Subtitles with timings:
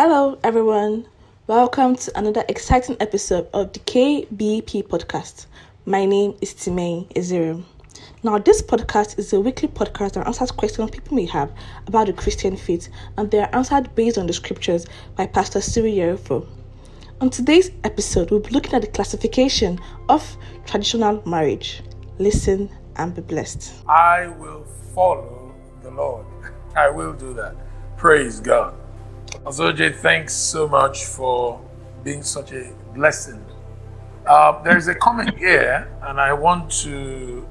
[0.00, 1.08] Hello, everyone.
[1.48, 5.46] Welcome to another exciting episode of the KBP podcast.
[5.86, 7.64] My name is Timei Ezerim.
[8.22, 11.50] Now, this podcast is a weekly podcast that answers questions people may have
[11.88, 14.86] about the Christian faith, and they are answered based on the scriptures
[15.16, 16.46] by Pastor Siri Yerofo.
[17.20, 21.82] On today's episode, we'll be looking at the classification of traditional marriage.
[22.20, 23.72] Listen and be blessed.
[23.88, 26.24] I will follow the Lord.
[26.76, 27.56] I will do that.
[27.96, 28.76] Praise God.
[29.30, 31.60] Azoje, thanks so much for
[32.02, 33.44] being such a blessing.
[34.26, 37.46] Uh, there's a comment here, and I want to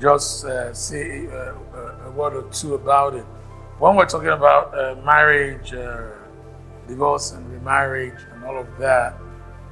[0.00, 1.54] just uh, say uh,
[2.06, 3.24] a word or two about it.
[3.78, 6.10] When we're talking about uh, marriage, uh,
[6.88, 9.16] divorce, and remarriage, and all of that,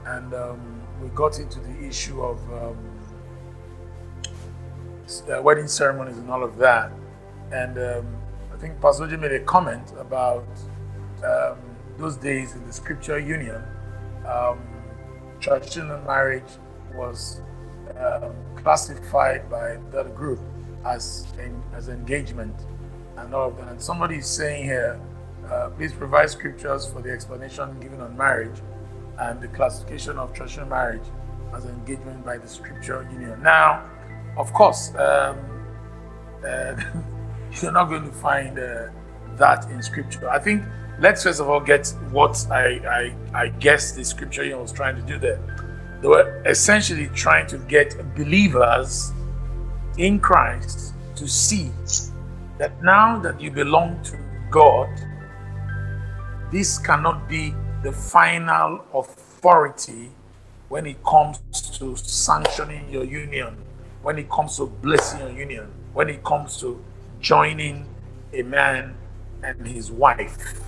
[0.06, 2.78] and um, we got into the issue of um,
[5.42, 6.92] wedding ceremonies and all of that,
[7.52, 8.16] and um,
[8.54, 10.46] I think Pastor Oji made a comment about
[11.24, 11.58] um,
[11.98, 13.62] those days in the scripture union,
[14.26, 14.58] um,
[15.40, 16.50] traditional marriage
[16.94, 17.40] was
[17.98, 20.40] um, classified by that group
[20.84, 21.26] as
[21.74, 22.54] as engagement
[23.16, 23.68] and all of that.
[23.68, 25.00] And somebody is saying here,
[25.48, 28.60] uh, please provide scriptures for the explanation given on marriage
[29.18, 31.02] and the classification of traditional marriage
[31.54, 33.42] as engagement by the scripture union.
[33.42, 33.88] Now,
[34.36, 35.36] of course, um,
[36.46, 36.80] uh,
[37.60, 38.88] you're not going to find uh,
[39.36, 40.30] that in scripture.
[40.30, 40.62] I think
[41.00, 44.72] let's first of all get what I, I, I guess the scripture you know, was
[44.72, 45.40] trying to do there.
[46.02, 49.12] They were essentially trying to get believers
[49.96, 51.70] in Christ to see
[52.58, 54.18] that now that you belong to
[54.50, 54.88] God,
[56.52, 60.10] this cannot be the final authority
[60.68, 61.40] when it comes
[61.78, 63.56] to sanctioning your union,
[64.02, 66.82] when it comes to blessing your union, when it comes to
[67.20, 67.86] joining
[68.34, 68.94] a man
[69.42, 70.60] and his wife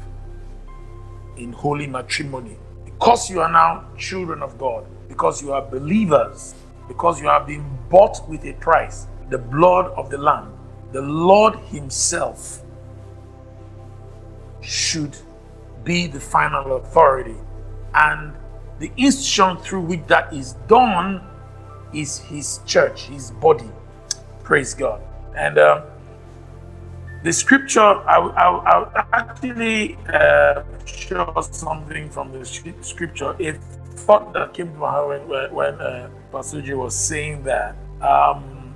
[1.36, 2.56] in holy matrimony.
[2.84, 6.54] Because you are now children of God, because you are believers,
[6.88, 10.52] because you have been bought with a price, the blood of the Lamb,
[10.92, 12.62] the Lord Himself
[14.60, 15.16] should
[15.84, 17.36] be the final authority.
[17.94, 18.34] And
[18.78, 21.22] the institution through which that is done
[21.92, 23.70] is His church, His body.
[24.42, 25.02] Praise God.
[25.36, 25.82] And um,
[27.22, 33.36] the scripture, I, I, I actually uh, show something from the scripture.
[33.40, 33.52] A
[33.94, 37.76] thought that came to my heart when, when uh, Pastor J was saying that.
[38.00, 38.74] Um,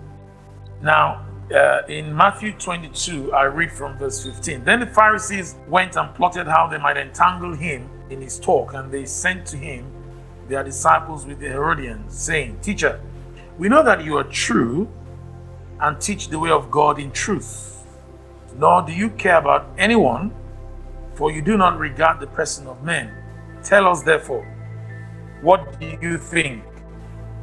[0.83, 4.65] now, uh, in Matthew 22, I read from verse 15.
[4.65, 8.91] Then the Pharisees went and plotted how they might entangle him in his talk, and
[8.91, 9.91] they sent to him
[10.49, 13.01] their disciples with the Herodians, saying, Teacher,
[13.59, 14.89] we know that you are true
[15.81, 17.77] and teach the way of God in truth
[18.59, 20.33] nor do you care about anyone,
[21.17, 23.11] for you do not regard the person of men.
[23.65, 24.45] Tell us, therefore,
[25.41, 26.63] what do you think?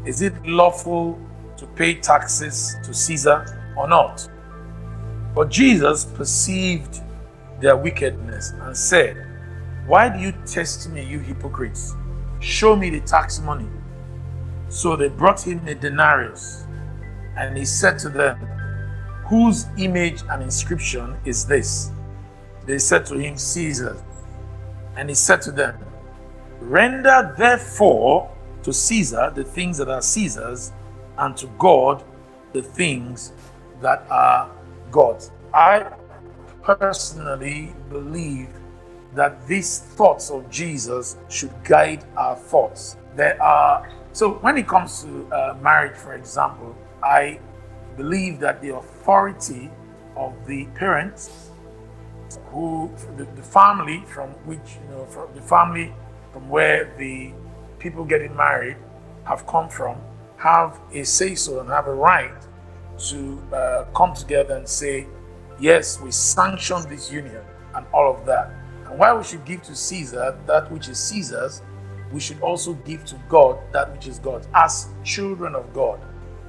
[0.05, 1.19] Is it lawful
[1.57, 4.29] to pay taxes to Caesar or not?
[5.33, 7.01] But Jesus perceived
[7.59, 9.17] their wickedness and said,
[9.87, 11.93] Why do you test me, you hypocrites?
[12.39, 13.69] Show me the tax money.
[14.69, 16.65] So they brought him a denarius,
[17.37, 18.37] and he said to them,
[19.27, 21.91] Whose image and inscription is this?
[22.65, 24.01] They said to him, Caesar.
[24.95, 25.77] And he said to them,
[26.59, 28.31] Render therefore
[28.63, 30.71] to Caesar the things that are Caesar's,
[31.17, 32.03] and to God
[32.53, 33.33] the things
[33.81, 34.49] that are
[34.91, 35.31] God's.
[35.53, 35.91] I
[36.61, 38.49] personally believe
[39.13, 42.97] that these thoughts of Jesus should guide our thoughts.
[43.15, 47.39] There are so when it comes to uh, marriage, for example, I
[47.97, 49.69] believe that the authority
[50.15, 51.51] of the parents
[52.47, 55.93] who the, the, family from which you know from the family
[56.31, 57.31] from where the
[57.79, 58.77] people getting married
[59.25, 59.97] have come from
[60.37, 62.33] have a say so and have a right
[62.97, 65.07] to uh, come together and say
[65.59, 67.43] yes we sanction this union
[67.75, 68.51] and all of that.
[68.85, 71.61] And while we should give to caesar that which is caesar's
[72.11, 75.99] we should also give to god that which is god's as children of god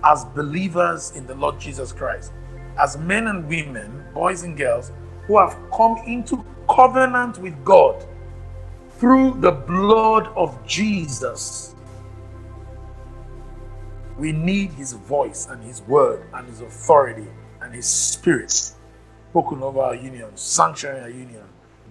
[0.04, 2.32] as believers in the Lord Jesus Christ,
[2.78, 4.92] as men and women, boys and girls,
[5.26, 8.04] who have come into covenant with God
[8.98, 11.74] through the blood of Jesus.
[14.18, 17.26] We need his voice and his word and his authority
[17.60, 21.42] and his spirit spoken over our union, sanctioning our union,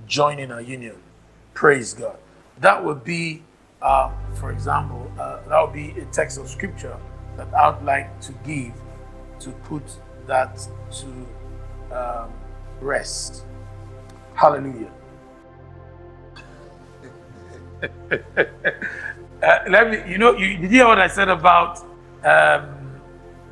[0.07, 0.95] joining our union.
[1.53, 2.17] Praise God.
[2.59, 3.43] That would be,
[3.81, 6.97] uh, for example, uh, that would be a text of scripture
[7.35, 8.73] that I would like to give
[9.39, 9.83] to put
[10.25, 10.57] that
[10.99, 11.07] to
[11.91, 12.33] um,
[12.83, 13.45] rest.
[14.35, 14.91] Hallelujah.
[18.11, 21.79] uh, let me, you know, you, did you hear what I said about
[22.23, 23.01] um,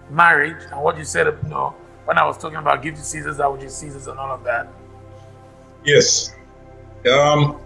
[0.09, 1.75] marriage and what you said, you know,
[2.05, 4.43] when I was talking about give to Caesar's that which is Caesar's and all of
[4.43, 4.67] that?
[5.83, 6.35] Yes.
[7.11, 7.59] Um,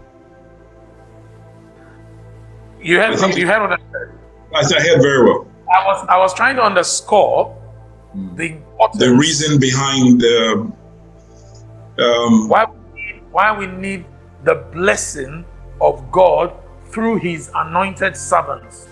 [2.81, 4.19] you heard, you heard what I said?
[4.53, 5.47] I, said I heard very well.
[5.73, 7.57] I was, I was trying to underscore
[8.15, 8.35] mm.
[8.37, 8.99] the importance.
[8.99, 10.71] The reason behind the.
[11.99, 14.05] Um, why, we need, why we need
[14.43, 15.45] the blessing
[15.79, 16.53] of God
[16.89, 18.87] through his anointed servants,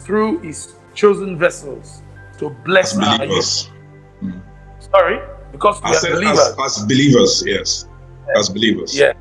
[0.00, 2.02] through his chosen vessels
[2.38, 3.70] to bless as believers.
[4.22, 4.42] Mm.
[4.80, 5.20] Sorry,
[5.52, 6.38] because we I are believers.
[6.38, 7.88] As, as, believers, yes,
[8.36, 8.96] as believers.
[8.96, 9.12] Yeah.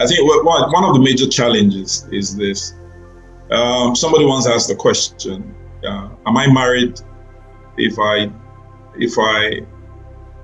[0.00, 2.74] I think one, one of the major challenges is this.
[3.50, 7.00] Um, somebody once asked the question: uh, Am I married
[7.78, 8.30] if I
[8.96, 9.62] if I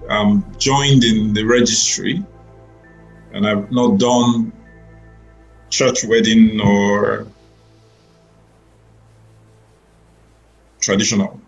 [0.08, 2.24] um, joined in the registry
[3.34, 4.52] and I've not done
[5.68, 7.26] church wedding or
[10.80, 11.40] traditional.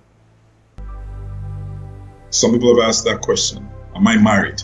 [2.31, 4.63] Some people have asked that question: Am I married?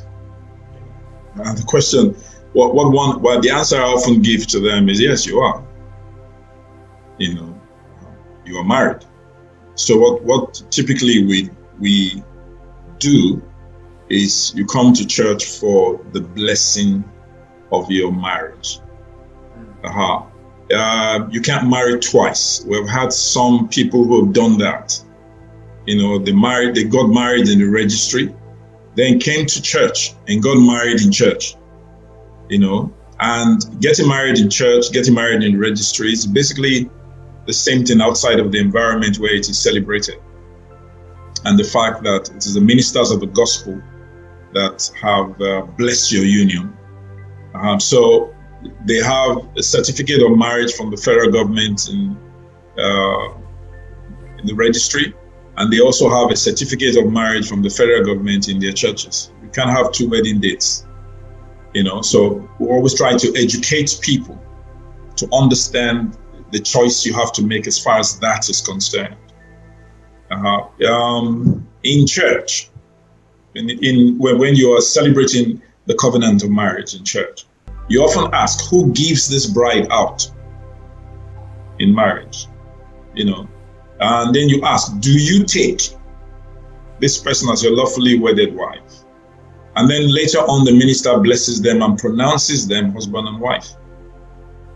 [1.37, 2.15] And the question,
[2.53, 5.65] what what one, well, the answer I often give to them is yes, you are.
[7.19, 7.61] You know,
[8.45, 9.05] you are married.
[9.77, 12.23] So what what typically we we
[12.99, 13.41] do
[14.13, 17.03] is you come to church for the blessing
[17.73, 18.79] of your marriage.
[19.83, 20.23] Uh-huh.
[20.73, 22.65] Uh, you can't marry twice.
[22.67, 25.03] We've had some people who have done that.
[25.87, 28.35] You know, they married, they got married in the registry,
[28.95, 31.57] then came to church and got married in church.
[32.49, 36.91] You know, and getting married in church, getting married in the registry is basically
[37.47, 40.17] the same thing outside of the environment where it is celebrated.
[41.45, 43.83] And the fact that it is the ministers of the gospel
[44.55, 46.77] that have uh, blessed your union.
[47.55, 48.35] Um, so
[48.85, 52.17] they have a certificate of marriage from the federal government in,
[52.79, 53.29] uh,
[54.39, 55.15] in the registry,
[55.57, 59.33] and they also have a certificate of marriage from the federal government in their churches.
[59.43, 60.87] You can't have two wedding dates,
[61.75, 62.01] you know.
[62.03, 64.41] So we're always trying to educate people
[65.17, 66.17] to understand
[66.53, 69.17] the choice you have to make as far as that is concerned.
[70.31, 70.89] Uh-huh.
[70.91, 72.71] Um, in church,
[73.55, 77.45] in, in when, when you are celebrating the covenant of marriage in church,
[77.89, 80.31] you often ask, who gives this bride out
[81.79, 82.47] in marriage?
[83.15, 83.49] You know,
[84.01, 85.83] and then you ask, do you take
[87.01, 89.05] this person as your lawfully wedded wife?
[89.77, 93.69] And then later on, the minister blesses them and pronounces them husband and wife.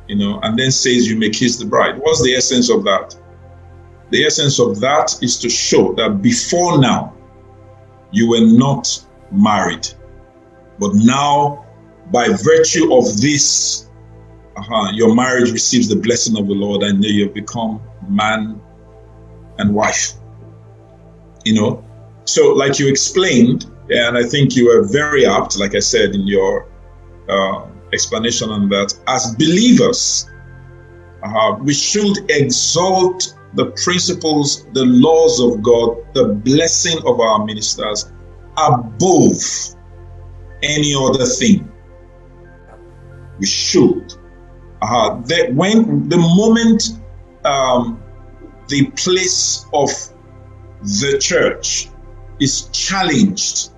[0.09, 1.99] You know, and then says, You may kiss the bride.
[1.99, 3.17] What's the essence of that?
[4.11, 7.16] The essence of that is to show that before now,
[8.17, 8.85] you were not
[9.31, 9.87] married.
[10.79, 11.67] But now,
[12.11, 13.91] by virtue of this,
[14.57, 18.59] uh-huh, your marriage receives the blessing of the Lord and you become man
[19.59, 20.15] and wife.
[21.45, 21.85] You know?
[22.25, 26.27] So, like you explained, and I think you were very apt, like I said in
[26.27, 26.71] your
[27.29, 30.31] uh, explanation on that, as believers,
[31.23, 38.13] uh, we should exalt the principles, the laws of God, the blessing of our ministers
[38.59, 39.41] above
[40.63, 41.71] any other thing.
[43.39, 44.15] We should.
[44.83, 47.01] Uh, that when the moment
[47.45, 48.03] um,
[48.69, 49.89] the place of
[50.83, 51.89] the church
[52.39, 53.71] is challenged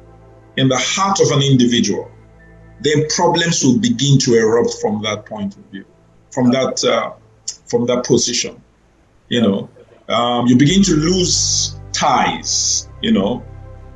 [0.56, 2.10] in the heart of an individual,
[2.80, 5.84] then problems will begin to erupt from that point of view,
[6.32, 7.12] from that uh,
[7.66, 8.60] from that position
[9.28, 9.68] you know,
[10.08, 13.44] um, you begin to lose ties, you know,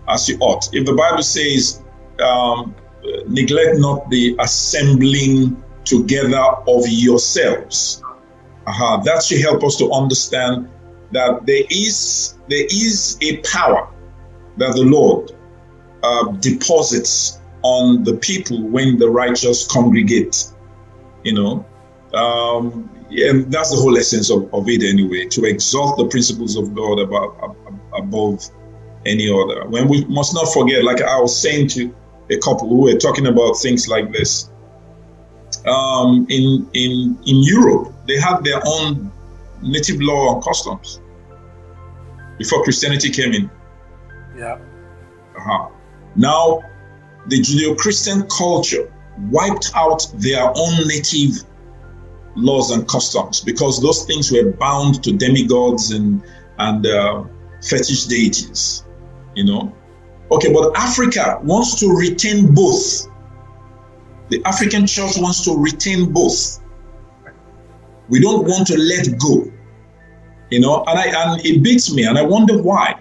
[0.08, 0.68] as you ought.
[0.74, 1.82] If the Bible says,
[2.22, 2.74] um,
[3.28, 8.02] neglect not the assembling together of yourselves,
[8.66, 10.68] uh-huh, that should help us to understand
[11.12, 13.88] that there is there is a power
[14.56, 15.32] that the Lord
[16.02, 20.52] uh, deposits on the people when the righteous congregate.
[21.24, 21.66] You know,
[22.14, 26.74] um, yeah, that's the whole essence of, of it anyway, to exalt the principles of
[26.74, 27.56] God above,
[27.94, 28.50] above
[29.04, 29.68] any other.
[29.68, 31.94] When we must not forget, like I was saying to
[32.30, 34.50] a couple who were talking about things like this,
[35.66, 39.12] um, in, in, in Europe, they had their own
[39.60, 41.00] native law and customs
[42.38, 43.50] before Christianity came in.
[44.36, 44.58] Yeah.
[45.36, 45.68] Uh-huh.
[46.16, 46.62] Now,
[47.26, 48.92] the Judeo Christian culture
[49.30, 51.44] wiped out their own native
[52.36, 56.22] laws and customs because those things were bound to demigods and
[56.58, 57.24] and uh,
[57.62, 58.84] fetish deities
[59.34, 59.74] you know
[60.30, 63.08] okay but africa wants to retain both
[64.30, 66.62] the african church wants to retain both
[68.08, 69.50] We don't want to let go.
[70.50, 73.00] You know, and I and it beats me, and I wonder why.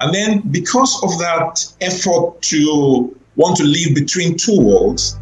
[0.00, 5.20] And then because of that effort to want to live between two worlds,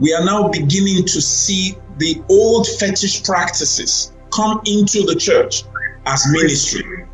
[0.00, 5.64] we are now beginning to see the old fetish practices come into the church
[6.06, 7.06] as ministry.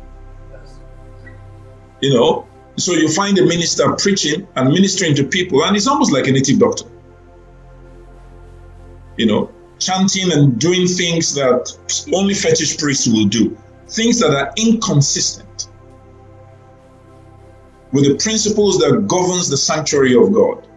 [2.01, 6.11] You know, so you find a minister preaching and ministering to people, and it's almost
[6.11, 6.85] like a native doctor.
[9.17, 11.77] You know, chanting and doing things that
[12.13, 15.69] only fetish priests will do, things that are inconsistent
[17.91, 20.67] with the principles that governs the sanctuary of God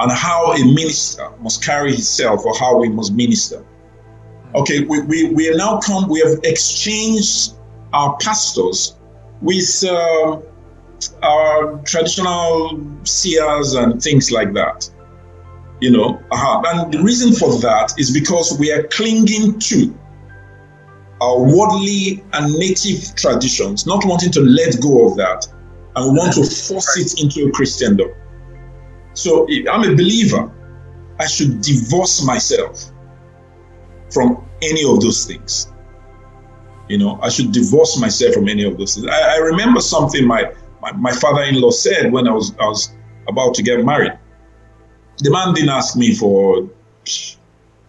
[0.00, 3.64] and how a minister must carry himself or how we must minister.
[4.54, 7.54] Okay, we, we, we are now come, we have exchanged
[7.92, 8.96] our pastors
[9.40, 10.40] with uh,
[11.22, 14.88] our traditional seers and things like that.
[15.80, 16.62] You know, uh-huh.
[16.66, 19.98] and the reason for that is because we are clinging to
[21.20, 25.46] our worldly and native traditions, not wanting to let go of that,
[25.96, 28.10] and we want to force it into a Christendom.
[29.14, 30.50] So I'm a believer.
[31.18, 32.90] I should divorce myself
[34.12, 35.72] from any of those things.
[36.88, 39.06] You know, I should divorce myself from any of those things.
[39.06, 40.52] I, I remember something my,
[40.82, 42.92] my, my father-in-law said when I was I was
[43.28, 44.12] about to get married.
[45.18, 46.68] The man didn't ask me for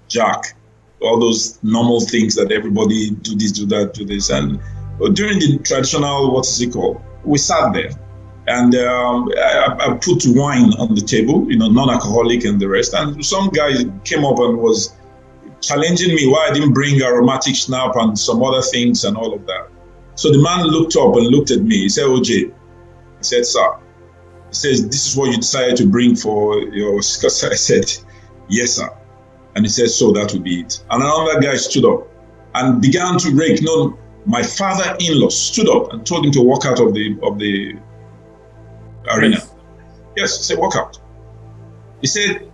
[0.07, 0.55] Jack,
[1.01, 4.29] all those normal things that everybody do this, do that, do this.
[4.29, 4.59] And
[5.13, 7.01] during the traditional, what is it called?
[7.23, 7.89] We sat there
[8.47, 12.93] and um, I, I, put wine on the table, you know, non-alcoholic and the rest.
[12.93, 13.71] And some guy
[14.03, 14.95] came up and was
[15.61, 19.45] challenging me why I didn't bring aromatic schnapps and some other things and all of
[19.47, 19.67] that.
[20.13, 21.77] So the man looked up and looked at me.
[21.77, 23.77] He said, OJ, I said, sir.
[24.49, 27.91] He says, this is what you decided to bring for your, I said,
[28.47, 28.89] yes, sir.
[29.55, 30.83] And he said, so that would be it.
[30.91, 32.07] And another guy stood up
[32.53, 33.61] and began to rake.
[33.61, 37.75] No, my father-in-law stood up and told him to walk out of the of the
[39.09, 39.37] arena.
[40.15, 40.99] Yes, said, walk out.
[42.01, 42.51] He said,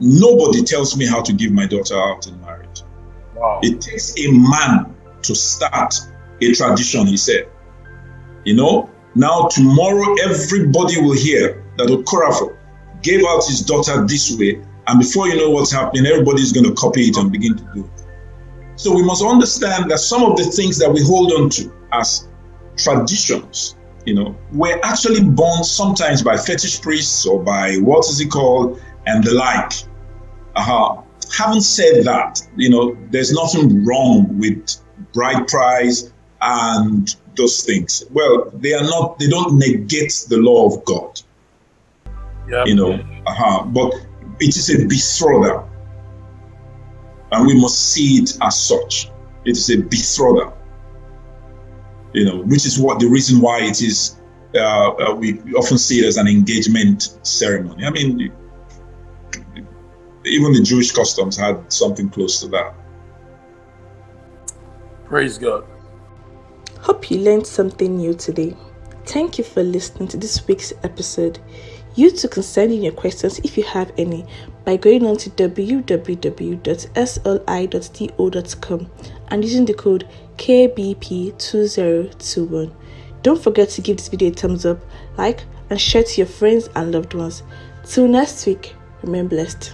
[0.00, 2.82] nobody tells me how to give my daughter out in marriage.
[3.34, 3.60] Wow.
[3.62, 5.94] It takes a man to start
[6.40, 7.48] a tradition, he said.
[8.44, 12.56] You know, now tomorrow everybody will hear that Okorafo
[13.02, 16.74] gave out his daughter this way, and before you know what's happening, everybody's going to
[16.74, 18.04] copy it and begin to do it.
[18.76, 22.28] So we must understand that some of the things that we hold on to as
[22.76, 28.30] traditions you know, were actually born sometimes by fetish priests or by what is it
[28.30, 29.72] called and the like.
[30.56, 31.00] Uh-huh.
[31.36, 34.76] Having said that, you know, there's nothing wrong with
[35.12, 38.04] bride price and those things.
[38.12, 41.20] Well, they are not, they don't negate the law of God.
[42.48, 42.66] Yep.
[42.66, 42.92] You know,
[43.26, 43.64] uh-huh.
[43.66, 43.92] but
[44.40, 45.68] it is a betrothal.
[47.32, 49.10] And we must see it as such.
[49.44, 50.56] It is a betrothal
[52.14, 54.16] you know, which is what the reason why it is.
[54.54, 57.84] Uh, uh, we often see it as an engagement ceremony.
[57.84, 58.32] I mean,
[60.24, 62.72] even the Jewish customs had something close to that.
[65.06, 65.66] Praise God.
[66.80, 68.56] Hope you learned something new today.
[69.06, 71.40] Thank you for listening to this week's episode.
[71.94, 74.26] You too can send in your questions if you have any
[74.64, 76.00] by going on to www.sli.do.com
[79.28, 80.08] and using the code
[80.38, 82.72] KBP2021.
[83.22, 84.80] Don't forget to give this video a thumbs up,
[85.16, 87.44] like, and share to your friends and loved ones.
[87.84, 89.72] Till next week, remain blessed.